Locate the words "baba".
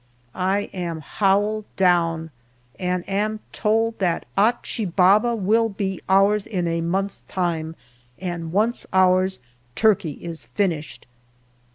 4.85-5.35